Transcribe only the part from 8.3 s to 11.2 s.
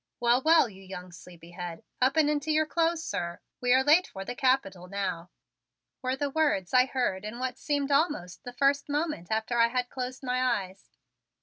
the first moment after I had closed my eyes.